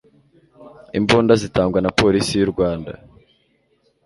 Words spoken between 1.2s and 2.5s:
zitangwa na polisi y u